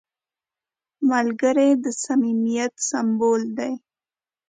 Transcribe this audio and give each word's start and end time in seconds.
ملګری 1.09 1.69
د 1.83 1.85
صمیمیت 2.03 2.73
سمبول 2.89 3.41
دی 3.57 3.73